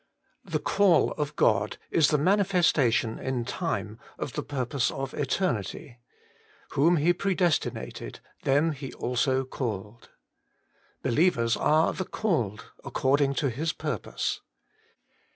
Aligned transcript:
THE 0.43 0.57
call 0.57 1.11
of 1.11 1.35
God 1.35 1.77
is 1.91 2.07
the 2.07 2.17
manifestation 2.17 3.19
in 3.19 3.45
time 3.45 3.99
of 4.17 4.33
the 4.33 4.41
purpose 4.41 4.89
of 4.89 5.13
eternity:' 5.13 5.99
Whom 6.71 6.97
He 6.97 7.13
predesti 7.13 7.69
nated, 7.69 8.15
them 8.41 8.71
He 8.71 8.93
also 8.93 9.45
called.' 9.45 10.09
Believers 11.03 11.55
are' 11.55 11.93
the 11.93 12.05
called 12.05 12.71
according 12.83 13.35
to 13.35 13.51
His 13.51 13.73
purpose.' 13.73 14.41